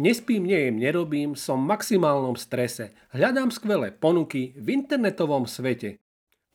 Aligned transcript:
Nespím, 0.00 0.48
nejem, 0.48 0.80
nerobím, 0.80 1.36
som 1.36 1.60
v 1.60 1.76
maximálnom 1.76 2.32
strese. 2.32 2.96
Hľadám 3.12 3.52
skvelé 3.52 3.92
ponuky 3.92 4.56
v 4.56 4.80
internetovom 4.80 5.44
svete. 5.44 6.00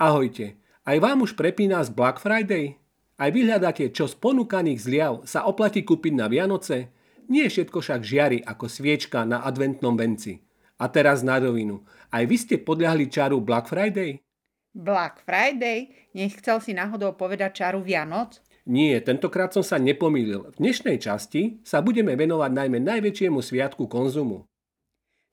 Ahojte, 0.02 0.58
aj 0.82 0.98
vám 0.98 1.22
už 1.22 1.38
prepína 1.38 1.86
z 1.86 1.94
Black 1.94 2.18
Friday? 2.18 2.82
Aj 3.22 3.30
vy 3.30 3.46
hľadáte, 3.46 3.94
čo 3.94 4.10
z 4.10 4.18
ponúkaných 4.18 4.82
zliav 4.82 5.14
sa 5.30 5.46
oplatí 5.46 5.86
kúpiť 5.86 6.18
na 6.18 6.26
Vianoce? 6.26 6.90
Nie 7.30 7.46
všetko 7.46 7.86
však 7.86 8.02
žiari 8.02 8.42
ako 8.42 8.66
sviečka 8.66 9.22
na 9.30 9.46
adventnom 9.46 9.94
venci. 9.94 10.42
A 10.82 10.90
teraz 10.90 11.22
na 11.22 11.38
rovinu. 11.38 11.86
Aj 12.10 12.26
vy 12.26 12.42
ste 12.42 12.58
podľahli 12.58 13.14
čaru 13.14 13.46
Black 13.46 13.70
Friday? 13.70 14.26
Black 14.74 15.22
Friday? 15.22 15.94
Nechcel 16.18 16.66
si 16.66 16.74
náhodou 16.74 17.14
povedať 17.14 17.62
čaru 17.62 17.86
Vianoc? 17.86 18.42
Nie, 18.66 18.98
tentokrát 18.98 19.54
som 19.54 19.62
sa 19.62 19.78
nepomýlil. 19.78 20.50
V 20.50 20.58
dnešnej 20.58 20.98
časti 20.98 21.62
sa 21.62 21.86
budeme 21.86 22.18
venovať 22.18 22.50
najmä 22.50 22.82
najväčšiemu 22.82 23.38
sviatku 23.38 23.86
konzumu. 23.86 24.50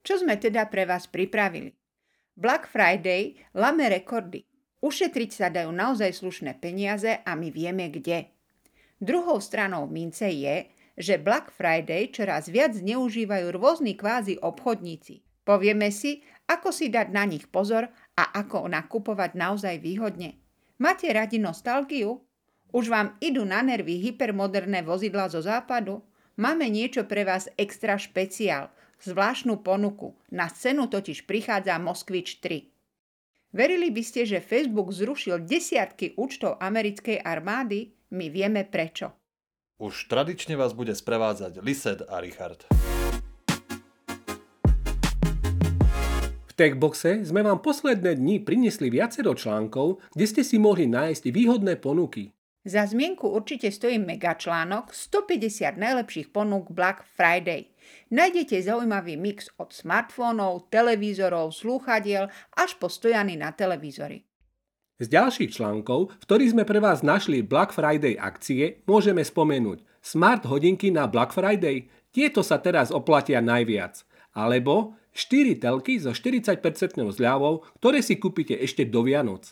Čo 0.05 0.21
sme 0.21 0.37
teda 0.37 0.69
pre 0.69 0.85
vás 0.85 1.09
pripravili? 1.09 1.73
Black 2.37 2.69
Friday 2.69 3.33
lame 3.57 3.89
rekordy. 3.89 4.45
Ušetriť 4.85 5.29
sa 5.33 5.49
dajú 5.49 5.73
naozaj 5.73 6.13
slušné 6.13 6.61
peniaze 6.61 7.25
a 7.25 7.33
my 7.33 7.49
vieme 7.49 7.89
kde. 7.89 8.29
Druhou 9.01 9.41
stranou 9.41 9.89
mince 9.89 10.29
je, 10.29 10.69
že 10.93 11.17
Black 11.17 11.49
Friday 11.49 12.13
čoraz 12.13 12.53
viac 12.53 12.77
zneužívajú 12.77 13.49
rôzni 13.49 13.97
kvázi 13.97 14.37
obchodníci. 14.37 15.25
Povieme 15.41 15.89
si, 15.89 16.21
ako 16.45 16.69
si 16.69 16.93
dať 16.93 17.09
na 17.09 17.25
nich 17.25 17.49
pozor 17.49 17.89
a 18.13 18.23
ako 18.29 18.69
nakupovať 18.69 19.33
naozaj 19.33 19.81
výhodne. 19.81 20.37
Máte 20.77 21.09
radi 21.09 21.41
nostalgiu? 21.41 22.21
Už 22.73 22.89
vám 22.89 23.13
idú 23.21 23.45
na 23.45 23.61
nervy 23.61 24.01
hypermoderné 24.01 24.81
vozidla 24.81 25.29
zo 25.29 25.45
západu? 25.45 26.01
Máme 26.41 26.65
niečo 26.73 27.05
pre 27.05 27.21
vás 27.21 27.45
extra 27.53 28.01
špeciál, 28.01 28.73
zvláštnu 28.97 29.61
ponuku. 29.61 30.17
Na 30.33 30.49
scénu 30.49 30.89
totiž 30.89 31.29
prichádza 31.29 31.77
Moskvič 31.77 32.41
3. 32.41 33.53
Verili 33.53 33.93
by 33.93 34.01
ste, 34.01 34.25
že 34.25 34.41
Facebook 34.41 34.89
zrušil 34.89 35.45
desiatky 35.45 36.17
účtov 36.17 36.57
americkej 36.57 37.21
armády? 37.21 37.93
My 38.09 38.33
vieme 38.33 38.65
prečo. 38.65 39.13
Už 39.77 40.09
tradične 40.09 40.57
vás 40.57 40.73
bude 40.73 40.97
sprevádzať 40.97 41.61
Lised 41.61 42.01
a 42.09 42.17
Richard. 42.25 42.65
V 46.49 46.51
Techboxe 46.57 47.21
sme 47.21 47.45
vám 47.45 47.61
posledné 47.61 48.17
dni 48.17 48.41
priniesli 48.41 48.89
viacero 48.89 49.37
článkov, 49.37 50.01
kde 50.17 50.25
ste 50.25 50.41
si 50.41 50.57
mohli 50.57 50.89
nájsť 50.89 51.29
výhodné 51.29 51.77
ponuky. 51.77 52.33
Za 52.63 52.87
zmienku 52.87 53.27
určite 53.27 53.67
stojí 53.67 53.99
megačlánok 53.99 54.95
150 54.95 55.75
najlepších 55.75 56.31
ponúk 56.31 56.71
Black 56.71 57.03
Friday. 57.03 57.67
Nájdete 58.07 58.55
zaujímavý 58.63 59.19
mix 59.19 59.51
od 59.59 59.75
smartfónov, 59.75 60.71
televízorov, 60.71 61.51
slúchadiel 61.51 62.31
až 62.55 62.79
po 62.79 62.87
stojany 62.87 63.35
na 63.35 63.51
televízory. 63.51 64.23
Z 64.95 65.11
ďalších 65.11 65.59
článkov, 65.59 66.15
v 66.15 66.23
ktorých 66.23 66.55
sme 66.55 66.63
pre 66.63 66.79
vás 66.79 67.03
našli 67.03 67.43
Black 67.43 67.75
Friday 67.75 68.15
akcie, 68.15 68.79
môžeme 68.87 69.27
spomenúť 69.27 69.83
Smart 69.99 70.47
hodinky 70.47 70.87
na 70.87 71.03
Black 71.11 71.35
Friday. 71.35 71.91
Tieto 72.15 72.47
sa 72.47 72.63
teraz 72.63 72.95
oplatia 72.95 73.43
najviac. 73.43 74.07
Alebo 74.31 74.95
4 75.11 75.59
telky 75.59 75.99
so 75.99 76.15
40% 76.15 76.63
zľavou, 77.11 77.67
ktoré 77.83 77.99
si 77.99 78.15
kúpite 78.15 78.55
ešte 78.55 78.87
do 78.87 79.03
Vianoc. 79.03 79.51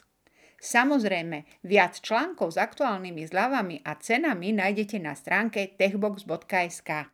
Samozrejme, 0.61 1.65
viac 1.65 1.97
článkov 1.97 2.53
s 2.53 2.61
aktuálnymi 2.61 3.25
zľavami 3.25 3.81
a 3.81 3.97
cenami 3.97 4.53
nájdete 4.53 5.01
na 5.01 5.17
stránke 5.17 5.73
techbox.sk. 5.73 7.09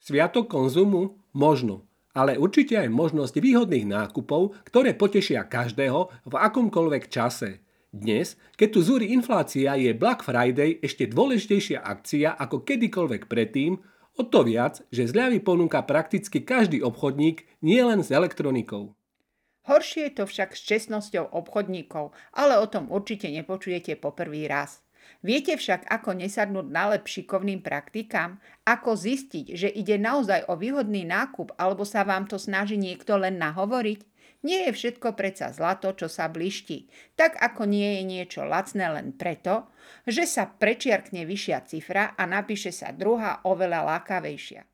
Sviatok 0.00 0.48
konzumu? 0.48 1.20
Možno. 1.36 1.84
Ale 2.16 2.40
určite 2.40 2.80
aj 2.80 2.88
možnosť 2.88 3.44
výhodných 3.44 3.84
nákupov, 3.84 4.56
ktoré 4.64 4.96
potešia 4.96 5.44
každého 5.44 6.10
v 6.24 6.34
akomkoľvek 6.40 7.12
čase. 7.12 7.60
Dnes, 7.92 8.40
keď 8.56 8.68
tu 8.72 8.80
zúri 8.80 9.12
inflácia, 9.12 9.76
je 9.76 9.92
Black 9.92 10.24
Friday 10.24 10.80
ešte 10.80 11.04
dôležitejšia 11.04 11.84
akcia 11.84 12.40
ako 12.40 12.64
kedykoľvek 12.64 13.28
predtým, 13.28 13.76
o 14.16 14.22
to 14.24 14.48
viac, 14.48 14.80
že 14.88 15.12
zľavy 15.12 15.44
ponúka 15.44 15.84
prakticky 15.84 16.40
každý 16.40 16.80
obchodník, 16.80 17.44
nielen 17.60 18.00
s 18.00 18.08
elektronikou. 18.08 18.96
Horšie 19.70 20.10
je 20.10 20.14
to 20.18 20.24
však 20.26 20.58
s 20.58 20.66
čestnosťou 20.66 21.30
obchodníkov, 21.30 22.10
ale 22.34 22.58
o 22.58 22.66
tom 22.66 22.90
určite 22.90 23.30
nepočujete 23.30 23.94
po 24.02 24.10
prvý 24.10 24.50
raz. 24.50 24.82
Viete 25.22 25.54
však, 25.54 25.86
ako 25.86 26.18
nesadnúť 26.18 26.66
na 26.66 26.90
lep 26.90 27.06
šikovným 27.06 27.62
praktikám? 27.62 28.42
Ako 28.66 28.98
zistiť, 28.98 29.54
že 29.54 29.70
ide 29.70 29.94
naozaj 29.94 30.50
o 30.50 30.58
výhodný 30.58 31.06
nákup 31.06 31.54
alebo 31.54 31.86
sa 31.86 32.02
vám 32.02 32.26
to 32.26 32.34
snaží 32.34 32.74
niekto 32.74 33.14
len 33.14 33.38
nahovoriť? 33.38 34.00
Nie 34.42 34.66
je 34.66 34.72
všetko 34.72 35.14
predsa 35.14 35.54
zlato, 35.54 35.94
čo 35.94 36.10
sa 36.10 36.26
bliští. 36.26 36.90
Tak 37.14 37.38
ako 37.38 37.68
nie 37.70 38.00
je 38.00 38.02
niečo 38.08 38.42
lacné 38.42 38.90
len 38.90 39.14
preto, 39.14 39.70
že 40.02 40.26
sa 40.26 40.50
prečiarkne 40.50 41.22
vyššia 41.28 41.58
cifra 41.68 42.18
a 42.18 42.26
napíše 42.26 42.74
sa 42.74 42.90
druhá 42.90 43.44
oveľa 43.46 43.86
lákavejšia. 43.86 44.69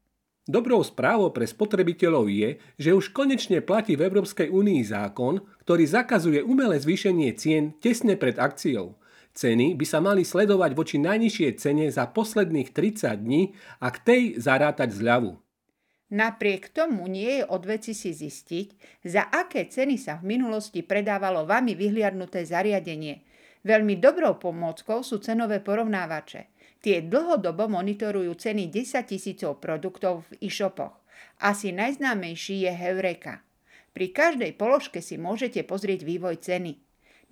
Dobrou 0.46 0.78
správou 0.86 1.34
pre 1.34 1.42
spotrebiteľov 1.42 2.30
je, 2.30 2.62
že 2.78 2.94
už 2.94 3.10
konečne 3.10 3.58
platí 3.58 3.98
v 3.98 4.06
Európskej 4.06 4.46
únii 4.46 4.78
zákon, 4.86 5.42
ktorý 5.66 5.82
zakazuje 5.90 6.38
umelé 6.38 6.78
zvýšenie 6.78 7.34
cien 7.34 7.74
tesne 7.82 8.14
pred 8.14 8.38
akciou. 8.38 8.94
Ceny 9.34 9.74
by 9.74 9.82
sa 9.82 9.98
mali 9.98 10.22
sledovať 10.22 10.70
voči 10.78 11.02
najnižšej 11.02 11.52
cene 11.58 11.90
za 11.90 12.06
posledných 12.06 12.70
30 12.70 13.26
dní 13.26 13.58
a 13.82 13.90
k 13.90 13.98
tej 13.98 14.22
zarátať 14.38 14.94
zľavu. 14.94 15.34
Napriek 16.14 16.70
tomu 16.70 17.10
nie 17.10 17.42
je 17.42 17.44
od 17.50 17.66
veci 17.66 17.90
si 17.90 18.14
zistiť, 18.14 19.02
za 19.02 19.26
aké 19.26 19.66
ceny 19.66 19.98
sa 19.98 20.22
v 20.22 20.38
minulosti 20.38 20.86
predávalo 20.86 21.42
vami 21.42 21.74
vyhliadnuté 21.74 22.46
zariadenie. 22.46 23.25
Veľmi 23.66 23.98
dobrou 23.98 24.38
pomôckou 24.38 25.02
sú 25.02 25.18
cenové 25.18 25.58
porovnávače– 25.58 26.46
Tie 26.86 27.02
dlhodobo 27.02 27.66
monitorujú 27.66 28.38
ceny 28.38 28.70
10 28.70 29.10
tisícov 29.10 29.58
produktov 29.58 30.22
v 30.30 30.46
e-shopoch. 30.46 31.02
Asi 31.42 31.74
najznámejší 31.74 32.62
je 32.62 32.70
Heureka. 32.70 33.42
Pri 33.90 34.14
každej 34.14 34.54
položke 34.54 35.02
si 35.02 35.18
môžete 35.18 35.66
pozrieť 35.66 36.06
vývoj 36.06 36.38
ceny. 36.38 36.78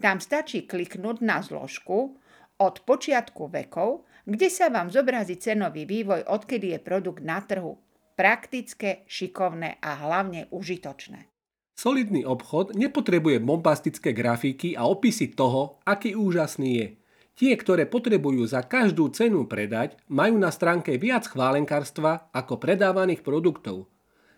Tam 0.03 0.19
stačí 0.19 0.67
kliknúť 0.67 1.23
na 1.23 1.39
zložku 1.39 2.19
od 2.59 2.75
počiatku 2.83 3.47
vekov, 3.47 4.09
kde 4.27 4.51
sa 4.51 4.75
vám 4.75 4.91
zobrazí 4.91 5.39
cenový 5.39 5.87
vývoj, 5.87 6.27
odkedy 6.27 6.75
je 6.75 6.79
produkt 6.83 7.23
na 7.23 7.39
trhu. 7.39 7.79
Praktické, 8.19 9.07
šikovné 9.07 9.79
a 9.79 10.03
hlavne 10.03 10.51
užitočné. 10.51 11.34
Solidný 11.75 12.23
obchod 12.23 12.79
nepotrebuje 12.79 13.43
bombastické 13.43 14.15
grafiky 14.15 14.79
a 14.79 14.87
opisy 14.87 15.35
toho, 15.35 15.83
aký 15.85 16.15
úžasný 16.15 16.71
je– 16.79 16.89
Tie, 17.35 17.51
ktoré 17.59 17.83
potrebujú 17.91 18.47
za 18.47 18.63
každú 18.63 19.11
cenu 19.11 19.51
predať, 19.51 19.99
majú 20.07 20.39
na 20.39 20.55
stránke 20.55 20.95
viac 20.95 21.27
chválenkárstva 21.27 22.31
ako 22.31 22.63
predávaných 22.63 23.27
produktov. 23.27 23.91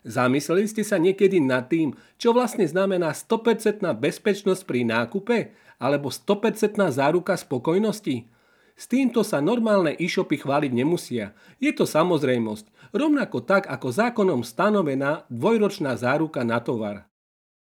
Zamysleli 0.06 0.64
ste 0.64 0.80
sa 0.80 0.96
niekedy 0.96 1.36
nad 1.44 1.68
tým, 1.68 1.92
čo 2.16 2.32
vlastne 2.32 2.64
znamená 2.64 3.12
100% 3.12 3.84
bezpečnosť 3.84 4.62
pri 4.64 4.88
nákupe 4.88 5.52
alebo 5.76 6.08
100% 6.08 6.88
záruka 6.88 7.36
spokojnosti? 7.36 8.32
S 8.76 8.84
týmto 8.88 9.20
sa 9.20 9.44
normálne 9.44 9.92
e-shopy 10.00 10.40
chváliť 10.40 10.72
nemusia. 10.72 11.36
Je 11.60 11.72
to 11.76 11.84
samozrejmosť, 11.84 12.96
rovnako 12.96 13.44
tak 13.44 13.68
ako 13.68 13.92
zákonom 13.92 14.40
stanovená 14.40 15.28
dvojročná 15.28 16.00
záruka 16.00 16.48
na 16.48 16.64
tovar. 16.64 17.04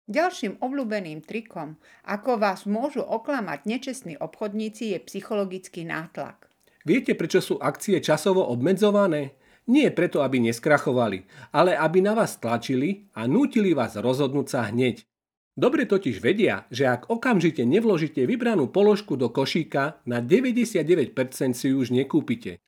Ďalším 0.04 0.60
obľúbeným 0.60 1.24
trikom, 1.24 1.80
ako 2.04 2.36
vás 2.36 2.68
môžu 2.68 3.00
oklamať 3.08 3.64
nečestní 3.64 4.20
obchodníci, 4.20 4.92
je 4.92 5.00
psychologický 5.00 5.88
nátlak. 5.88 6.52
Viete, 6.84 7.16
prečo 7.16 7.40
sú 7.40 7.56
akcie 7.56 8.04
časovo 8.04 8.44
obmedzované? 8.52 9.40
Nie 9.72 9.96
preto, 9.96 10.20
aby 10.20 10.44
neskrachovali, 10.44 11.24
ale 11.56 11.80
aby 11.80 12.04
na 12.04 12.12
vás 12.12 12.36
tlačili 12.36 13.08
a 13.16 13.24
nútili 13.32 13.72
vás 13.72 13.96
rozhodnúť 13.96 14.48
sa 14.52 14.68
hneď. 14.68 15.08
Dobre 15.56 15.88
totiž 15.88 16.20
vedia, 16.20 16.68
že 16.68 16.84
ak 16.84 17.08
okamžite 17.08 17.64
nevložíte 17.64 18.28
vybranú 18.28 18.68
položku 18.68 19.16
do 19.16 19.32
košíka, 19.32 20.04
na 20.04 20.20
99% 20.20 21.16
si 21.56 21.72
ju 21.72 21.80
už 21.80 21.96
nekúpite. 21.96 22.60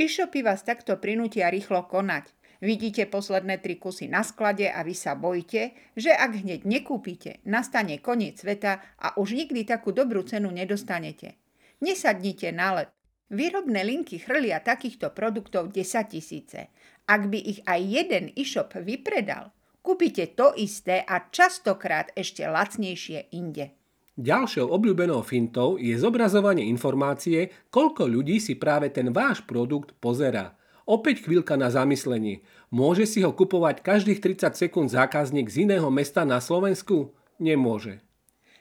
E-shopy 0.00 0.40
vás 0.40 0.64
takto 0.64 0.96
prinútia 0.96 1.52
rýchlo 1.52 1.84
konať. 1.84 2.32
Vidíte 2.60 3.08
posledné 3.08 3.64
tri 3.64 3.80
kusy 3.80 4.04
na 4.04 4.20
sklade 4.20 4.68
a 4.68 4.84
vy 4.84 4.92
sa 4.92 5.16
bojíte, 5.16 5.72
že 5.96 6.12
ak 6.12 6.44
hneď 6.44 6.68
nekúpite, 6.68 7.40
nastane 7.48 7.96
koniec 8.04 8.36
sveta 8.36 8.84
a 9.00 9.16
už 9.16 9.32
nikdy 9.32 9.64
takú 9.64 9.96
dobrú 9.96 10.20
cenu 10.28 10.52
nedostanete. 10.52 11.40
Nesadnite 11.80 12.52
na. 12.52 12.84
Výrobné 13.32 13.80
linky 13.86 14.20
chrlia 14.20 14.60
takýchto 14.60 15.16
produktov 15.16 15.72
10 15.72 16.12
tisíce. 16.12 16.68
Ak 17.08 17.32
by 17.32 17.38
ich 17.40 17.64
aj 17.64 17.80
jeden 17.80 18.24
e-shop 18.36 18.76
vypredal, 18.76 19.56
kúpite 19.80 20.36
to 20.36 20.52
isté 20.52 21.00
a 21.00 21.32
častokrát 21.32 22.12
ešte 22.12 22.44
lacnejšie 22.44 23.32
inde. 23.32 23.72
Ďalšou 24.20 24.68
obľúbenou 24.68 25.24
fintou 25.24 25.80
je 25.80 25.96
zobrazovanie 25.96 26.68
informácie, 26.68 27.48
koľko 27.72 28.04
ľudí 28.04 28.36
si 28.36 28.60
práve 28.60 28.92
ten 28.92 29.08
váš 29.16 29.40
produkt 29.48 29.96
pozerá. 29.96 30.59
Opäť 30.88 31.26
chvíľka 31.28 31.58
na 31.58 31.68
zamyslenie. 31.68 32.44
Môže 32.68 33.04
si 33.04 33.20
ho 33.20 33.32
kupovať 33.34 33.82
každých 33.84 34.22
30 34.22 34.56
sekúnd 34.56 34.88
zákazník 34.88 35.50
z 35.50 35.68
iného 35.68 35.88
mesta 35.88 36.28
na 36.28 36.38
Slovensku? 36.38 37.12
Nemôže. 37.40 38.04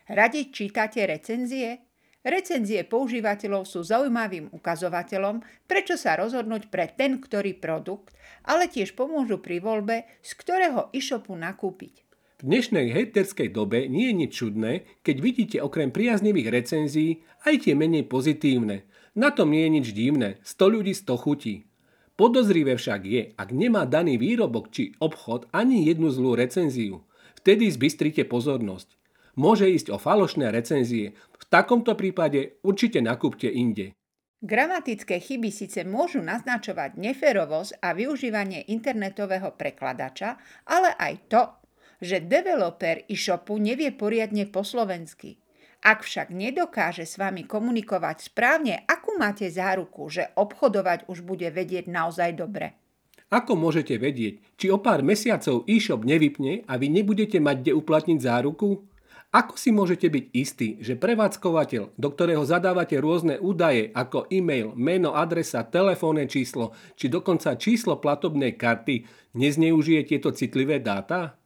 Radi 0.10 0.50
čítate 0.50 1.06
recenzie? 1.06 1.86
Recenzie 2.20 2.84
používateľov 2.84 3.64
sú 3.64 3.80
zaujímavým 3.80 4.52
ukazovateľom, 4.52 5.40
prečo 5.64 5.96
sa 5.96 6.20
rozhodnúť 6.20 6.68
pre 6.68 6.92
ten 6.92 7.16
ktorý 7.16 7.56
produkt, 7.56 8.12
ale 8.44 8.68
tiež 8.68 8.92
pomôžu 9.00 9.40
pri 9.40 9.64
voľbe, 9.64 10.04
z 10.20 10.32
ktorého 10.36 10.92
e-shopu 10.92 11.32
nakúpiť. 11.32 12.04
V 12.40 12.48
dnešnej 12.48 12.92
hejterskej 12.92 13.56
dobe 13.56 13.88
nie 13.88 14.12
je 14.12 14.16
nič 14.16 14.32
čudné, 14.36 14.84
keď 15.04 15.16
vidíte 15.20 15.58
okrem 15.64 15.96
priaznivých 15.96 16.52
recenzií 16.52 17.24
aj 17.48 17.68
tie 17.68 17.74
menej 17.76 18.08
pozitívne. 18.08 18.84
Na 19.16 19.32
tom 19.32 19.56
nie 19.56 19.64
je 19.68 19.72
nič 19.80 19.88
divné, 19.96 20.44
100 20.44 20.76
ľudí 20.76 20.92
100 20.96 21.24
chutí. 21.24 21.69
Podozrivé 22.20 22.76
však 22.76 23.02
je, 23.08 23.22
ak 23.40 23.56
nemá 23.56 23.88
daný 23.88 24.20
výrobok 24.20 24.76
či 24.76 24.92
obchod 25.00 25.48
ani 25.56 25.88
jednu 25.88 26.12
zlú 26.12 26.36
recenziu. 26.36 27.08
Vtedy 27.40 27.72
zbystrite 27.72 28.28
pozornosť. 28.28 29.00
Môže 29.40 29.72
ísť 29.72 29.88
o 29.88 29.96
falošné 29.96 30.52
recenzie. 30.52 31.16
V 31.16 31.44
takomto 31.48 31.96
prípade 31.96 32.60
určite 32.60 33.00
nakúpte 33.00 33.48
inde. 33.48 33.96
Gramatické 34.44 35.24
chyby 35.24 35.48
síce 35.48 35.88
môžu 35.88 36.20
naznačovať 36.20 37.00
neferovosť 37.00 37.80
a 37.80 37.96
využívanie 37.96 38.68
internetového 38.68 39.56
prekladača, 39.56 40.36
ale 40.68 40.92
aj 41.00 41.14
to, 41.32 41.44
že 42.04 42.28
developer 42.28 43.00
e-shopu 43.08 43.56
nevie 43.56 43.96
poriadne 43.96 44.44
po 44.52 44.68
slovensky. 44.68 45.40
Ak 45.80 46.04
však 46.04 46.36
nedokáže 46.36 47.08
s 47.08 47.16
vami 47.16 47.48
komunikovať 47.48 48.28
správne, 48.28 48.84
akú 48.84 49.16
máte 49.16 49.48
záruku, 49.48 50.12
že 50.12 50.28
obchodovať 50.36 51.08
už 51.08 51.24
bude 51.24 51.48
vedieť 51.48 51.88
naozaj 51.88 52.36
dobre? 52.36 52.76
Ako 53.32 53.56
môžete 53.56 53.96
vedieť, 53.96 54.44
či 54.60 54.68
o 54.74 54.82
pár 54.82 55.06
mesiacov 55.06 55.64
e-shop 55.70 56.04
nevypne 56.04 56.68
a 56.68 56.76
vy 56.76 56.92
nebudete 56.92 57.40
mať 57.40 57.56
kde 57.64 57.74
uplatniť 57.80 58.20
záruku? 58.20 58.84
Ako 59.30 59.56
si 59.56 59.70
môžete 59.70 60.10
byť 60.10 60.26
istí, 60.34 60.82
že 60.82 60.98
prevádzkovateľ, 60.98 61.96
do 61.96 62.08
ktorého 62.10 62.42
zadávate 62.44 62.98
rôzne 62.98 63.38
údaje 63.38 63.94
ako 63.94 64.28
e-mail, 64.34 64.74
meno, 64.74 65.14
adresa, 65.16 65.64
telefónne 65.64 66.26
číslo 66.26 66.76
či 67.00 67.08
dokonca 67.08 67.56
číslo 67.56 68.02
platobnej 68.02 68.58
karty, 68.58 69.08
nezneužije 69.38 70.10
tieto 70.10 70.34
citlivé 70.36 70.84
dáta? 70.84 71.39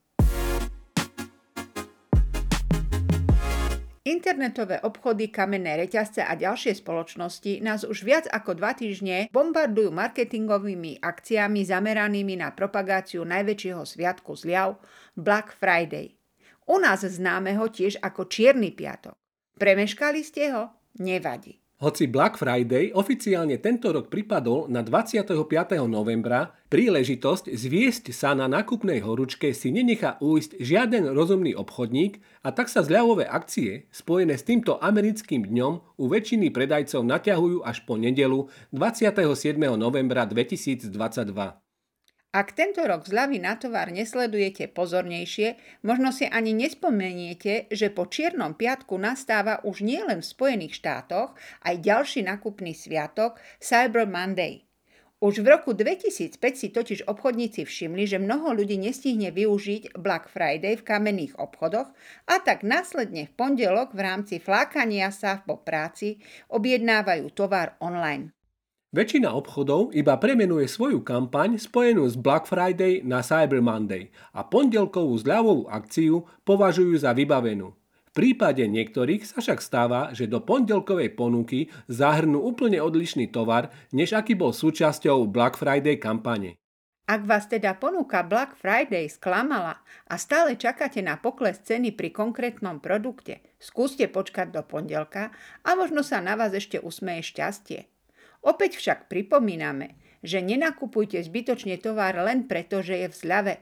Internetové 4.24 4.80
obchody, 4.88 5.28
kamenné 5.28 5.76
reťazce 5.84 6.24
a 6.24 6.32
ďalšie 6.40 6.80
spoločnosti 6.80 7.60
nás 7.60 7.84
už 7.84 8.08
viac 8.08 8.24
ako 8.32 8.56
dva 8.56 8.72
týždne 8.72 9.28
bombardujú 9.36 9.92
marketingovými 9.92 11.04
akciami 11.04 11.68
zameranými 11.68 12.40
na 12.40 12.56
propagáciu 12.56 13.28
najväčšieho 13.28 13.84
sviatku 13.84 14.32
zľav 14.40 14.80
Black 15.20 15.60
Friday– 15.60 16.16
u 16.68 16.80
nás 16.80 17.04
známeho 17.04 17.68
tiež 17.68 18.00
ako 18.00 18.32
Čierny 18.32 18.72
piatok. 18.72 19.16
Premeškali 19.60 20.24
ste 20.24 20.56
ho? 20.56 20.72
Nevadí. 21.00 21.63
Hoci 21.84 22.08
Black 22.08 22.40
Friday 22.40 22.96
oficiálne 22.96 23.60
tento 23.60 23.92
rok 23.92 24.08
pripadol 24.08 24.72
na 24.72 24.80
25. 24.80 25.36
novembra, 25.84 26.56
príležitosť 26.72 27.52
zviesť 27.52 28.16
sa 28.16 28.32
na 28.32 28.48
nákupnej 28.48 29.04
horúčke 29.04 29.52
si 29.52 29.68
nenechá 29.68 30.16
újsť 30.24 30.64
žiaden 30.64 31.12
rozumný 31.12 31.52
obchodník 31.60 32.24
a 32.40 32.56
tak 32.56 32.72
sa 32.72 32.88
zľavové 32.88 33.28
akcie 33.28 33.92
spojené 33.92 34.40
s 34.40 34.48
týmto 34.48 34.80
americkým 34.80 35.44
dňom 35.44 36.00
u 36.00 36.06
väčšiny 36.08 36.56
predajcov 36.56 37.04
naťahujú 37.04 37.68
až 37.68 37.84
po 37.84 38.00
nedelu 38.00 38.48
27. 38.72 39.60
novembra 39.76 40.24
2022. 40.24 40.88
Ak 42.34 42.58
tento 42.58 42.82
rok 42.82 43.06
zľavy 43.06 43.38
na 43.38 43.62
tovar 43.62 43.94
nesledujete 43.94 44.66
pozornejšie, 44.74 45.54
možno 45.86 46.10
si 46.10 46.26
ani 46.26 46.58
nespomeniete, 46.58 47.70
že 47.70 47.94
po 47.94 48.10
Čiernom 48.10 48.58
piatku 48.58 48.98
nastáva 48.98 49.62
už 49.62 49.86
nielen 49.86 50.26
v 50.26 50.32
Spojených 50.34 50.82
štátoch 50.82 51.38
aj 51.62 51.76
ďalší 51.86 52.26
nakupný 52.26 52.74
sviatok 52.74 53.38
Cyber 53.62 54.10
Monday. 54.10 54.66
Už 55.22 55.46
v 55.46 55.56
roku 55.56 55.78
2005 55.78 56.36
si 56.58 56.68
totiž 56.74 57.06
obchodníci 57.06 57.70
všimli, 57.70 58.10
že 58.10 58.18
mnoho 58.18 58.58
ľudí 58.58 58.82
nestihne 58.82 59.30
využiť 59.30 59.94
Black 59.96 60.26
Friday 60.28 60.74
v 60.74 60.84
kamenných 60.84 61.38
obchodoch 61.38 61.94
a 62.26 62.36
tak 62.42 62.66
následne 62.66 63.30
v 63.30 63.36
pondelok 63.38 63.94
v 63.94 64.10
rámci 64.10 64.42
flákania 64.42 65.14
sa 65.14 65.40
po 65.46 65.62
práci 65.62 66.18
objednávajú 66.50 67.30
tovar 67.32 67.78
online. 67.78 68.34
Väčšina 68.94 69.34
obchodov 69.34 69.90
iba 69.98 70.14
premenuje 70.22 70.70
svoju 70.70 71.02
kampaň 71.02 71.58
spojenú 71.58 72.06
s 72.06 72.14
Black 72.14 72.46
Friday 72.46 73.02
na 73.02 73.26
Cyber 73.26 73.58
Monday 73.58 74.14
a 74.38 74.46
pondelkovú 74.46 75.18
zľavovú 75.18 75.66
akciu 75.66 76.30
považujú 76.46 77.02
za 77.02 77.10
vybavenú. 77.18 77.74
V 77.74 78.12
prípade 78.14 78.62
niektorých 78.62 79.26
sa 79.26 79.42
však 79.42 79.66
stáva, 79.66 80.14
že 80.14 80.30
do 80.30 80.38
pondelkovej 80.46 81.18
ponuky 81.18 81.74
zahrnú 81.90 82.46
úplne 82.46 82.78
odlišný 82.86 83.34
tovar, 83.34 83.74
než 83.90 84.14
aký 84.14 84.38
bol 84.38 84.54
súčasťou 84.54 85.26
Black 85.26 85.58
Friday 85.58 85.98
kampane. 85.98 86.62
Ak 87.10 87.26
vás 87.26 87.50
teda 87.50 87.74
ponuka 87.82 88.22
Black 88.22 88.54
Friday 88.54 89.10
sklamala 89.10 89.82
a 90.06 90.22
stále 90.22 90.54
čakáte 90.54 91.02
na 91.02 91.18
pokles 91.18 91.66
ceny 91.66 91.98
pri 91.98 92.14
konkrétnom 92.14 92.78
produkte, 92.78 93.42
skúste 93.58 94.06
počkať 94.06 94.54
do 94.54 94.62
pondelka 94.62 95.34
a 95.66 95.74
možno 95.74 96.06
sa 96.06 96.22
na 96.22 96.38
vás 96.38 96.54
ešte 96.54 96.78
usmeje 96.78 97.26
šťastie. 97.34 97.93
Opäť 98.44 98.76
však 98.78 99.08
pripomíname, 99.08 99.96
že 100.20 100.44
nenakupujte 100.44 101.20
zbytočne 101.20 101.80
tovar 101.80 102.16
len 102.20 102.48
preto, 102.48 102.84
že 102.84 103.04
je 103.04 103.08
v 103.08 103.16
zľave. 103.16 103.56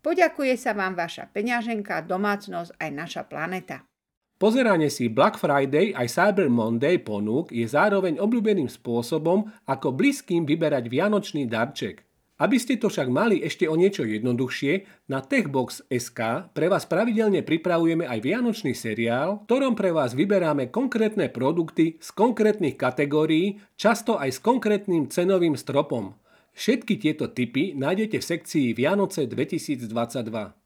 Poďakuje 0.00 0.56
sa 0.56 0.72
vám 0.76 0.96
vaša 0.96 1.28
peňaženka, 1.32 2.04
domácnosť 2.04 2.76
aj 2.76 2.90
naša 2.92 3.22
planeta. 3.24 3.84
Pozeranie 4.36 4.90
si 4.92 5.08
Black 5.08 5.40
Friday 5.40 5.96
aj 5.96 6.10
Cyber 6.10 6.50
Monday 6.50 7.00
ponúk 7.00 7.54
je 7.54 7.64
zároveň 7.64 8.20
obľúbeným 8.20 8.68
spôsobom, 8.68 9.48
ako 9.64 9.94
blízkym 9.94 10.44
vyberať 10.44 10.90
vianočný 10.90 11.48
darček– 11.48 12.02
aby 12.38 12.56
ste 12.58 12.74
to 12.74 12.90
však 12.90 13.06
mali 13.06 13.38
ešte 13.42 13.70
o 13.70 13.78
niečo 13.78 14.02
jednoduchšie, 14.02 15.06
na 15.06 15.22
Techbox.sk 15.22 16.50
pre 16.50 16.66
vás 16.66 16.84
pravidelne 16.90 17.46
pripravujeme 17.46 18.08
aj 18.08 18.18
vianočný 18.22 18.74
seriál, 18.74 19.46
ktorom 19.46 19.78
pre 19.78 19.94
vás 19.94 20.18
vyberáme 20.18 20.74
konkrétne 20.74 21.30
produkty 21.30 22.02
z 22.02 22.08
konkrétnych 22.10 22.74
kategórií, 22.74 23.62
často 23.78 24.18
aj 24.18 24.34
s 24.34 24.38
konkrétnym 24.42 25.06
cenovým 25.06 25.54
stropom. 25.54 26.18
Všetky 26.54 27.02
tieto 27.02 27.30
typy 27.30 27.74
nájdete 27.74 28.22
v 28.22 28.24
sekcii 28.24 28.66
Vianoce 28.78 29.26
2022. 29.26 30.64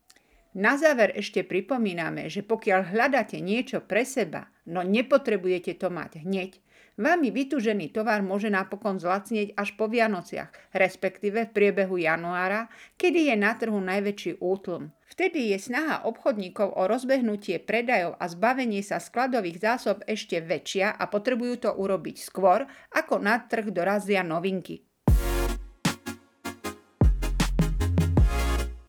Na 0.57 0.75
záver 0.81 1.13
ešte 1.17 1.45
pripomíname, 1.45 2.33
že 2.33 2.41
pokiaľ 2.45 2.93
hľadáte 2.93 3.41
niečo 3.41 3.85
pre 3.85 4.09
seba, 4.09 4.49
no 4.69 4.81
nepotrebujete 4.81 5.77
to 5.77 5.93
mať 5.93 6.25
hneď, 6.25 6.61
Vami 6.99 7.31
vytužený 7.31 7.95
tovar 7.95 8.27
môže 8.27 8.51
napokon 8.51 8.99
zlacnieť 8.99 9.55
až 9.55 9.79
po 9.79 9.87
Vianociach, 9.87 10.51
respektíve 10.75 11.47
v 11.47 11.55
priebehu 11.55 11.95
januára, 11.95 12.67
kedy 12.99 13.31
je 13.31 13.37
na 13.39 13.55
trhu 13.55 13.79
najväčší 13.79 14.43
útlm. 14.43 14.91
Vtedy 15.07 15.55
je 15.55 15.63
snaha 15.63 16.03
obchodníkov 16.11 16.75
o 16.75 16.91
rozbehnutie 16.91 17.63
predajov 17.63 18.19
a 18.19 18.27
zbavenie 18.27 18.83
sa 18.83 18.99
skladových 18.99 19.63
zásob 19.63 20.03
ešte 20.11 20.43
väčšia 20.43 20.99
a 20.99 21.07
potrebujú 21.07 21.63
to 21.63 21.71
urobiť 21.71 22.19
skôr, 22.19 22.67
ako 22.91 23.23
na 23.23 23.47
trh 23.47 23.71
dorazia 23.71 24.27
novinky. 24.27 24.83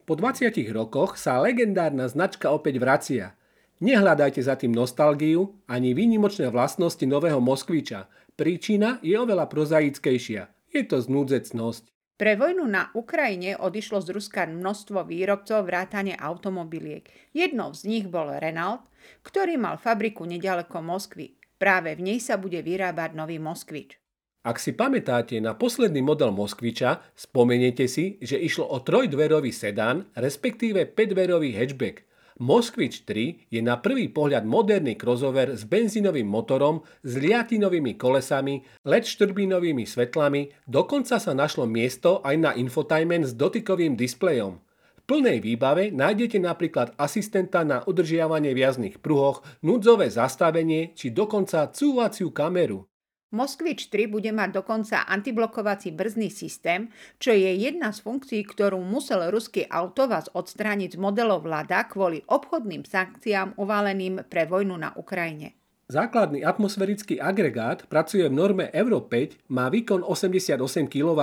Po 0.10 0.18
20 0.18 0.50
rokoch 0.74 1.14
sa 1.14 1.38
legendárna 1.38 2.10
značka 2.10 2.50
opäť 2.50 2.82
vracia– 2.82 3.26
Nehľadajte 3.80 4.44
za 4.44 4.60
tým 4.60 4.76
nostalgiu 4.76 5.56
ani 5.64 5.96
výnimočné 5.96 6.52
vlastnosti 6.52 7.04
nového 7.08 7.40
Moskviča. 7.40 8.12
Príčina 8.36 9.00
je 9.00 9.16
oveľa 9.16 9.48
prozaickejšia. 9.48 10.52
Je 10.76 10.84
to 10.84 11.00
znúdzecnosť. 11.00 11.88
Pre 12.20 12.34
vojnu 12.36 12.68
na 12.68 12.92
Ukrajine 12.92 13.56
odišlo 13.56 14.04
z 14.04 14.12
Ruska 14.12 14.44
množstvo 14.52 15.08
výrobcov 15.08 15.64
vrátane 15.64 16.12
automobiliek. 16.20 17.08
Jednou 17.32 17.72
z 17.72 17.88
nich 17.88 18.06
bol 18.12 18.28
Renault, 18.36 18.84
ktorý 19.24 19.56
mal 19.56 19.80
fabriku 19.80 20.28
nedaleko 20.28 20.84
Moskvy. 20.84 21.40
Práve 21.56 21.96
v 21.96 22.04
nej 22.04 22.20
sa 22.20 22.36
bude 22.36 22.60
vyrábať 22.60 23.16
nový 23.16 23.40
Moskvič. 23.40 23.96
Ak 24.44 24.60
si 24.60 24.76
pamätáte 24.76 25.40
na 25.40 25.56
posledný 25.56 26.04
model 26.04 26.36
Moskviča, 26.36 27.00
spomeniete 27.16 27.88
si, 27.88 28.20
že 28.20 28.36
išlo 28.36 28.68
o 28.68 28.84
trojdverový 28.84 29.56
sedán, 29.56 30.12
respektíve 30.20 30.92
5-dverový 30.92 31.56
hatchback– 31.56 32.04
Moskvič 32.40 33.04
3 33.04 33.52
je 33.52 33.60
na 33.60 33.76
prvý 33.84 34.08
pohľad 34.08 34.48
moderný 34.48 34.96
crossover 34.96 35.60
s 35.60 35.68
benzínovým 35.68 36.24
motorom, 36.24 36.88
s 37.04 37.20
liatinovými 37.20 38.00
kolesami, 38.00 38.64
LED 38.88 39.06
šturbínovými 39.12 39.84
svetlami, 39.84 40.48
dokonca 40.64 41.20
sa 41.20 41.36
našlo 41.36 41.68
miesto 41.68 42.24
aj 42.24 42.36
na 42.40 42.52
infotainment 42.56 43.28
s 43.28 43.36
dotykovým 43.36 44.00
displejom. 44.00 44.64
plnej 45.04 45.44
výbave 45.44 45.92
nájdete 45.92 46.40
napríklad 46.40 46.96
asistenta 46.96 47.68
na 47.68 47.84
udržiavanie 47.84 48.56
v 48.56 48.62
jazdných 48.64 48.98
pruhoch, 49.04 49.44
núdzové 49.60 50.08
zastavenie 50.08 50.96
či 50.96 51.12
dokonca 51.12 51.68
cúvaciu 51.76 52.32
kameru. 52.32 52.89
Moskvič 53.30 53.94
3 53.94 54.10
bude 54.10 54.34
mať 54.34 54.58
dokonca 54.58 55.06
antiblokovací 55.06 55.94
brzdný 55.94 56.34
systém, 56.34 56.90
čo 57.22 57.30
je 57.30 57.62
jedna 57.62 57.94
z 57.94 58.02
funkcií, 58.02 58.42
ktorú 58.42 58.82
musel 58.82 59.30
ruský 59.30 59.70
autovaz 59.70 60.34
odstrániť 60.34 60.98
z 60.98 61.02
modelov 61.02 61.46
vláda 61.46 61.86
kvôli 61.86 62.26
obchodným 62.26 62.90
sankciám 62.90 63.54
uvaleným 63.54 64.26
pre 64.26 64.50
vojnu 64.50 64.74
na 64.82 64.98
Ukrajine. 64.98 65.54
Základný 65.94 66.42
atmosférický 66.42 67.22
agregát 67.22 67.86
pracuje 67.86 68.26
v 68.26 68.34
norme 68.34 68.66
Euro 68.74 69.06
5, 69.06 69.46
má 69.54 69.70
výkon 69.70 70.02
88 70.02 70.90
kW. 70.90 71.22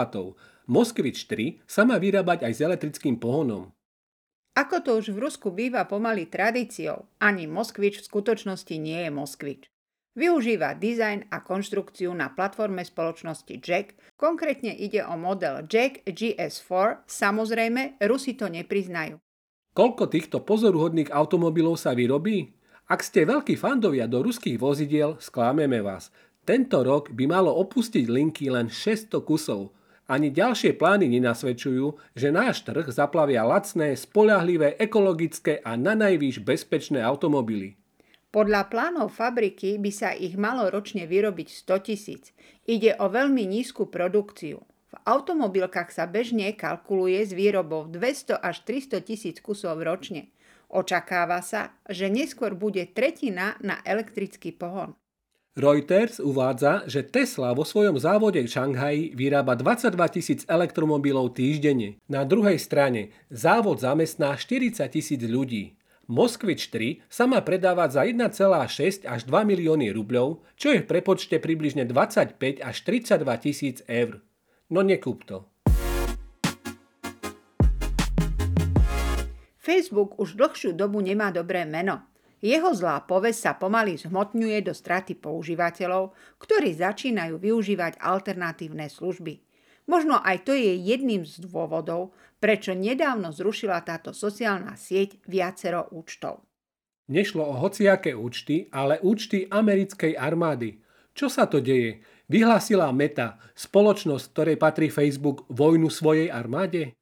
Moskvič 0.70 1.26
3 1.26 1.66
sa 1.66 1.82
má 1.82 1.98
vyrábať 1.98 2.46
aj 2.46 2.52
s 2.54 2.60
elektrickým 2.62 3.18
pohonom. 3.18 3.74
Ako 4.54 4.78
to 4.78 5.02
už 5.02 5.10
v 5.10 5.26
Rusku 5.26 5.50
býva 5.50 5.82
pomaly 5.90 6.30
tradíciou, 6.30 7.10
ani 7.18 7.50
Moskvič 7.50 7.98
v 7.98 8.08
skutočnosti 8.08 8.74
nie 8.78 9.06
je 9.06 9.10
Moskvič. 9.10 9.62
Využíva 10.16 10.72
dizajn 10.72 11.28
a 11.28 11.44
konštrukciu 11.44 12.08
na 12.16 12.32
platforme 12.32 12.80
spoločnosti 12.80 13.60
Jack, 13.60 14.00
konkrétne 14.16 14.72
ide 14.72 15.04
o 15.04 15.12
model 15.20 15.68
Jack 15.68 16.08
GS4, 16.08 17.04
samozrejme 17.04 18.00
Rusi 18.00 18.32
to 18.32 18.48
nepriznajú. 18.48 19.20
Koľko 19.76 20.08
týchto 20.08 20.40
pozoruhodných 20.40 21.12
automobilov 21.12 21.76
sa 21.76 21.92
vyrobí? 21.92 22.48
Ak 22.88 23.04
ste 23.04 23.28
veľkí 23.28 23.60
fandovia 23.60 24.08
do 24.08 24.24
ruských 24.24 24.56
vozidiel, 24.56 25.20
sklámeme 25.20 25.84
vás. 25.84 26.08
Tento 26.48 26.80
rok 26.80 27.12
by 27.12 27.24
malo 27.28 27.52
opustiť 27.52 28.08
linky 28.08 28.48
len 28.48 28.72
600 28.72 29.20
kusov, 29.20 29.76
ani 30.08 30.32
ďalšie 30.32 30.78
plány 30.78 31.12
nenasvedčujú, 31.12 32.16
že 32.16 32.32
náš 32.32 32.62
trh 32.64 32.88
zaplavia 32.88 33.42
lacné, 33.42 33.92
spolahlivé, 33.98 34.80
ekologické 34.80 35.60
a 35.60 35.76
na 35.76 35.92
bezpečné 36.40 37.02
automobily. 37.02 37.76
Podľa 38.36 38.68
plánov 38.68 39.16
fabriky 39.16 39.80
by 39.80 39.88
sa 39.88 40.12
ich 40.12 40.36
malo 40.36 40.68
ročne 40.68 41.08
vyrobiť 41.08 41.48
100 41.56 41.88
tisíc. 41.88 42.36
Ide 42.68 42.92
o 43.00 43.08
veľmi 43.08 43.48
nízku 43.48 43.88
produkciu. 43.88 44.60
V 44.60 44.94
automobilkách 45.08 45.88
sa 45.88 46.04
bežne 46.04 46.52
kalkuluje 46.52 47.16
s 47.24 47.32
výrobou 47.32 47.88
200 47.88 48.36
až 48.36 48.60
300 48.68 49.08
tisíc 49.08 49.40
kusov 49.40 49.80
ročne. 49.80 50.28
Očakáva 50.68 51.40
sa, 51.40 51.80
že 51.88 52.12
neskôr 52.12 52.52
bude 52.52 52.84
tretina 52.92 53.56
na 53.64 53.80
elektrický 53.88 54.52
pohon. 54.52 54.92
Reuters 55.56 56.20
uvádza, 56.20 56.84
že 56.84 57.08
Tesla 57.08 57.56
vo 57.56 57.64
svojom 57.64 57.96
závode 57.96 58.44
v 58.44 58.52
Šanghaji 58.52 59.16
vyrába 59.16 59.56
22 59.56 59.96
tisíc 60.12 60.40
elektromobilov 60.44 61.32
týždenne. 61.32 61.96
Na 62.04 62.28
druhej 62.28 62.60
strane 62.60 63.16
závod 63.32 63.80
zamestná 63.80 64.36
40 64.36 64.84
tisíc 64.92 65.24
ľudí. 65.24 65.75
Moskvič 66.06 66.70
3 66.70 67.02
sa 67.10 67.26
má 67.26 67.42
predávať 67.42 67.98
za 67.98 68.02
1,6 68.06 69.10
až 69.10 69.20
2 69.26 69.42
milióny 69.42 69.90
rubľov, 69.90 70.38
čo 70.54 70.70
je 70.70 70.78
v 70.78 70.86
prepočte 70.86 71.42
približne 71.42 71.82
25 71.82 72.62
až 72.62 72.76
32 72.86 73.26
tisíc 73.42 73.82
eur. 73.90 74.22
No 74.70 74.86
nekúp 74.86 75.26
to. 75.26 75.50
Facebook 79.58 80.14
už 80.22 80.38
dlhšiu 80.38 80.78
dobu 80.78 81.02
nemá 81.02 81.34
dobré 81.34 81.66
meno. 81.66 82.06
Jeho 82.38 82.70
zlá 82.70 83.02
povesť 83.02 83.40
sa 83.42 83.52
pomaly 83.58 83.98
zhmotňuje 83.98 84.62
do 84.62 84.70
straty 84.70 85.18
používateľov, 85.18 86.14
ktorí 86.38 86.70
začínajú 86.70 87.34
využívať 87.34 87.98
alternatívne 87.98 88.86
služby. 88.86 89.45
Možno 89.86 90.18
aj 90.18 90.46
to 90.46 90.52
je 90.52 90.74
jedným 90.74 91.22
z 91.22 91.46
dôvodov, 91.46 92.14
prečo 92.42 92.74
nedávno 92.74 93.30
zrušila 93.30 93.82
táto 93.86 94.10
sociálna 94.10 94.74
sieť 94.74 95.22
viacero 95.30 95.86
účtov. 95.94 96.42
Nešlo 97.06 97.46
o 97.46 97.54
hociaké 97.62 98.18
účty, 98.18 98.66
ale 98.74 98.98
účty 98.98 99.46
americkej 99.46 100.18
armády. 100.18 100.82
Čo 101.14 101.30
sa 101.30 101.46
to 101.46 101.62
deje? 101.62 102.02
Vyhlásila 102.26 102.90
Meta, 102.90 103.38
spoločnosť, 103.54 104.24
ktorej 104.34 104.56
patrí 104.58 104.90
Facebook, 104.90 105.46
vojnu 105.46 105.86
svojej 105.86 106.34
armáde? 106.34 106.98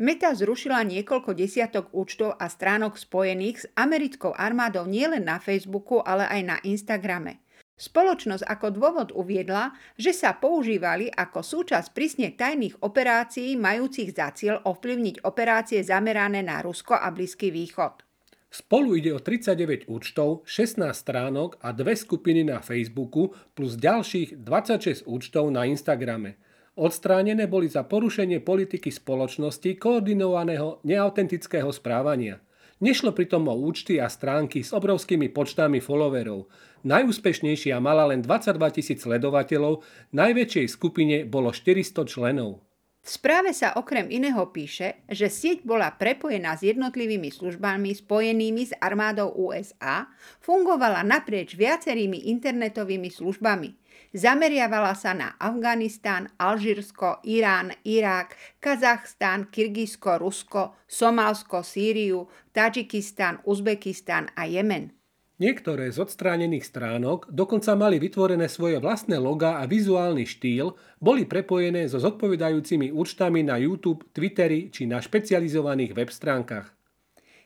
Meta 0.00 0.32
zrušila 0.32 0.80
niekoľko 0.88 1.36
desiatok 1.36 1.92
účtov 1.92 2.32
a 2.40 2.48
stránok 2.48 2.96
spojených 2.96 3.56
s 3.60 3.64
americkou 3.76 4.32
armádou 4.32 4.88
nielen 4.88 5.28
na 5.28 5.36
Facebooku, 5.36 6.00
ale 6.00 6.24
aj 6.32 6.40
na 6.42 6.56
Instagrame. 6.64 7.44
Spoločnosť 7.82 8.46
ako 8.46 8.66
dôvod 8.78 9.08
uviedla, 9.10 9.74
že 9.98 10.14
sa 10.14 10.38
používali 10.38 11.10
ako 11.10 11.42
súčasť 11.42 11.90
prísne 11.90 12.30
tajných 12.30 12.78
operácií 12.78 13.58
majúcich 13.58 14.14
za 14.14 14.30
cieľ 14.30 14.62
ovplyvniť 14.62 15.26
operácie 15.26 15.82
zamerané 15.82 16.46
na 16.46 16.62
Rusko 16.62 16.94
a 16.94 17.10
Blízky 17.10 17.50
východ. 17.50 18.06
Spolu 18.54 19.02
ide 19.02 19.10
o 19.10 19.18
39 19.18 19.90
účtov, 19.90 20.46
16 20.46 20.94
stránok 20.94 21.58
a 21.58 21.74
dve 21.74 21.98
skupiny 21.98 22.46
na 22.46 22.62
Facebooku 22.62 23.34
plus 23.58 23.74
ďalších 23.74 24.38
26 24.46 25.10
účtov 25.10 25.50
na 25.50 25.66
Instagrame– 25.66 26.38
Odstránené 26.72 27.44
boli 27.52 27.68
za 27.68 27.84
porušenie 27.84 28.40
politiky 28.40 28.88
spoločnosti 28.88 29.76
koordinovaného 29.76 30.80
neautentického 30.88 31.68
správania. 31.68 32.40
Nešlo 32.82 33.14
pritom 33.14 33.46
o 33.46 33.54
účty 33.54 34.02
a 34.02 34.10
stránky 34.10 34.66
s 34.66 34.74
obrovskými 34.74 35.30
počtami 35.30 35.78
followerov. 35.78 36.50
Najúspešnejšia 36.82 37.78
mala 37.78 38.10
len 38.10 38.26
22 38.26 38.58
tisíc 38.74 39.06
sledovateľov, 39.06 39.86
najväčšej 40.10 40.66
skupine 40.66 41.22
bolo 41.22 41.54
400 41.54 42.02
členov. 42.10 42.58
V 43.02 43.06
správe 43.06 43.54
sa 43.54 43.78
okrem 43.78 44.10
iného 44.10 44.50
píše, 44.50 45.06
že 45.06 45.30
sieť 45.30 45.62
bola 45.62 45.94
prepojená 45.94 46.58
s 46.58 46.66
jednotlivými 46.66 47.30
službami 47.30 47.94
spojenými 48.02 48.62
s 48.66 48.74
armádou 48.74 49.30
USA, 49.30 50.10
fungovala 50.42 51.06
naprieč 51.06 51.54
viacerými 51.54 52.34
internetovými 52.34 53.14
službami. 53.14 53.81
Zameriavala 54.12 54.92
sa 54.92 55.16
na 55.16 55.40
Afganistán, 55.40 56.28
Alžírsko, 56.36 57.24
Irán, 57.24 57.72
Irák, 57.80 58.36
Kazachstán, 58.60 59.48
Kyrgyzsko, 59.48 60.20
Rusko, 60.20 60.76
Somálsko, 60.84 61.64
Sýriu, 61.64 62.28
Tadžikistán, 62.52 63.40
Uzbekistán 63.48 64.28
a 64.36 64.44
Jemen. 64.44 64.92
Niektoré 65.40 65.88
z 65.88 66.04
odstránených 66.04 66.68
stránok 66.68 67.32
dokonca 67.32 67.72
mali 67.72 67.96
vytvorené 67.96 68.52
svoje 68.52 68.76
vlastné 68.76 69.16
loga 69.16 69.58
a 69.58 69.66
vizuálny 69.66 70.28
štýl, 70.28 70.76
boli 71.00 71.24
prepojené 71.24 71.88
so 71.88 71.96
zodpovedajúcimi 71.96 72.92
účtami 72.92 73.40
na 73.40 73.56
YouTube, 73.56 74.04
Twittery 74.12 74.68
či 74.68 74.84
na 74.84 75.00
špecializovaných 75.00 75.96
web 75.96 76.12
stránkach. 76.12 76.76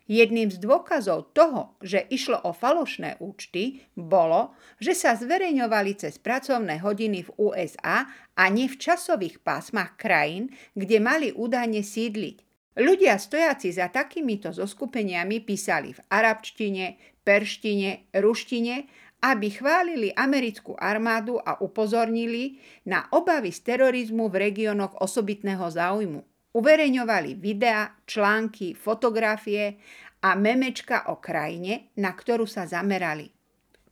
Jedným 0.06 0.54
z 0.54 0.62
dôkazov 0.62 1.34
toho, 1.34 1.75
že 1.82 2.06
išlo 2.14 2.38
o 2.46 2.54
falošné 2.54 3.18
účty, 3.18 3.82
bolo, 3.98 4.54
že 4.78 4.94
sa 4.94 5.18
zverejňovali 5.18 5.98
cez 5.98 6.22
pracovné 6.22 6.78
hodiny 6.78 7.26
v 7.26 7.30
USA 7.42 8.06
a 8.38 8.44
nie 8.46 8.70
v 8.70 8.78
časových 8.78 9.42
pásmach 9.42 9.98
krajín, 9.98 10.54
kde 10.78 11.02
mali 11.02 11.34
údajne 11.34 11.82
sídliť. 11.82 12.36
Ľudia 12.78 13.18
stojaci 13.18 13.75
za 13.75 13.90
takýmito 13.90 14.54
zoskupeniami 14.54 15.42
písali 15.42 15.90
v 15.96 16.00
arabčtine, 16.06 17.00
perštine, 17.26 18.14
ruštine, 18.14 18.86
aby 19.26 19.48
chválili 19.50 20.14
americkú 20.14 20.78
armádu 20.78 21.42
a 21.42 21.58
upozornili 21.58 22.62
na 22.86 23.10
obavy 23.10 23.50
z 23.50 23.75
terorizmu 23.75 24.30
v 24.30 24.38
regiónoch 24.38 25.02
osobitného 25.02 25.66
záujmu. 25.66 26.35
Uverejňovali 26.56 27.36
videá, 27.36 27.92
články, 28.08 28.72
fotografie 28.72 29.76
a 30.25 30.32
memečka 30.32 31.12
o 31.12 31.20
krajine, 31.20 31.92
na 32.00 32.16
ktorú 32.16 32.48
sa 32.48 32.64
zamerali 32.64 33.36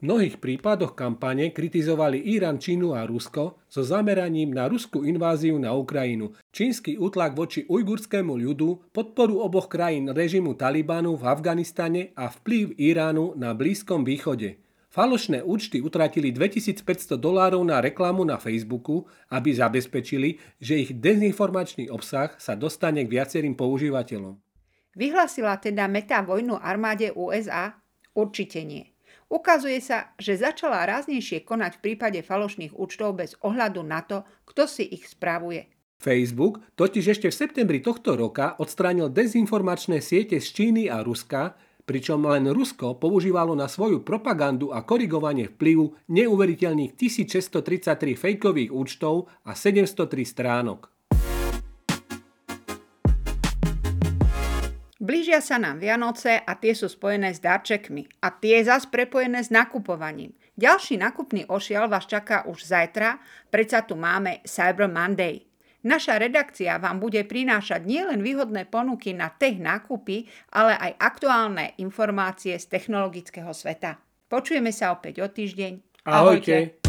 mnohých 0.04 0.37
prípadoch 0.37 0.92
kampane 0.92 1.49
kritizovali 1.56 2.21
Irán, 2.37 2.61
Čínu 2.61 2.92
a 2.92 3.09
Rusko 3.09 3.64
so 3.64 3.80
zameraním 3.80 4.52
na 4.52 4.68
ruskú 4.68 5.09
inváziu 5.09 5.56
na 5.56 5.73
Ukrajinu, 5.73 6.37
čínsky 6.52 7.00
útlak 7.00 7.33
voči 7.33 7.64
ujgurskému 7.64 8.37
ľudu, 8.37 8.92
podporu 8.92 9.40
oboch 9.40 9.73
krajín 9.73 10.12
režimu 10.12 10.52
Talibanu 10.61 11.16
v 11.16 11.25
Afganistane 11.25 12.12
a 12.12 12.28
vplyv 12.28 12.76
Iránu 12.76 13.33
na 13.40 13.56
Blízkom 13.56 14.04
východe. 14.04 14.61
Falošné 14.94 15.42
účty 15.42 15.82
utratili 15.82 16.30
2500 16.30 17.18
dolárov 17.18 17.66
na 17.66 17.82
reklamu 17.82 18.22
na 18.22 18.38
Facebooku, 18.38 19.02
aby 19.26 19.50
zabezpečili, 19.50 20.38
že 20.62 20.86
ich 20.86 20.94
dezinformačný 20.94 21.90
obsah 21.90 22.30
sa 22.38 22.54
dostane 22.54 23.02
k 23.02 23.10
viacerým 23.10 23.58
používateľom. 23.58 24.38
Vyhlasila 24.94 25.58
teda 25.58 25.90
Meta 25.90 26.22
vojnu 26.22 26.54
armáde 26.62 27.10
USA? 27.18 27.74
Určite 28.14 28.62
nie. 28.62 28.86
Ukazuje 29.26 29.82
sa, 29.82 30.14
že 30.14 30.38
začala 30.38 30.86
ráznejšie 30.86 31.42
konať 31.42 31.82
v 31.82 31.82
prípade 31.90 32.22
falošných 32.22 32.78
účtov 32.78 33.18
bez 33.18 33.34
ohľadu 33.42 33.82
na 33.82 33.98
to, 34.06 34.22
kto 34.46 34.70
si 34.70 34.86
ich 34.86 35.10
správuje. 35.10 35.74
Facebook 35.98 36.62
totiž 36.78 37.18
ešte 37.18 37.34
v 37.34 37.38
septembri 37.42 37.82
tohto 37.82 38.14
roka 38.14 38.54
odstránil 38.62 39.10
dezinformačné 39.10 39.98
siete 39.98 40.38
z 40.38 40.46
Číny 40.54 40.86
a 40.86 41.02
Ruska, 41.02 41.58
pričom 41.85 42.25
len 42.25 42.49
Rusko 42.49 42.97
používalo 42.97 43.53
na 43.53 43.69
svoju 43.69 44.03
propagandu 44.03 44.73
a 44.73 44.83
korigovanie 44.83 45.53
vplyvu 45.53 46.09
neuveriteľných 46.09 46.97
1633 46.97 48.17
fejkových 48.17 48.73
účtov 48.73 49.29
a 49.45 49.53
703 49.53 50.25
stránok. 50.25 50.95
Blížia 55.05 55.45
sa 55.45 55.61
nám 55.61 55.85
Vianoce 55.85 56.41
a 56.41 56.57
tie 56.57 56.73
sú 56.73 56.88
spojené 56.88 57.37
s 57.37 57.41
darčekmi 57.45 58.25
a 58.25 58.33
tie 58.33 58.64
zas 58.64 58.88
prepojené 58.88 59.45
s 59.45 59.53
nakupovaním. 59.53 60.33
Ďalší 60.57 60.97
nakupný 60.97 61.45
ošial 61.45 61.93
vás 61.93 62.09
čaká 62.09 62.49
už 62.49 62.64
zajtra, 62.64 63.21
predsa 63.53 63.85
tu 63.85 64.00
máme 64.00 64.41
Cyber 64.49 64.88
Monday. 64.88 65.53
Naša 65.85 66.17
redakcia 66.17 66.81
vám 66.81 66.97
bude 66.99 67.21
prinášať 67.29 67.85
nielen 67.85 68.25
výhodné 68.25 68.64
ponuky 68.73 69.12
na 69.12 69.29
tech 69.29 69.61
nákupy, 69.61 70.25
ale 70.57 70.73
aj 70.81 70.93
aktuálne 70.97 71.76
informácie 71.76 72.57
z 72.57 72.67
technologického 72.73 73.53
sveta. 73.53 74.00
Počujeme 74.33 74.73
sa 74.73 74.97
opäť 74.97 75.21
o 75.21 75.29
týždeň. 75.29 76.03
Ahojte. 76.09 76.81
Ahojte. 76.81 76.84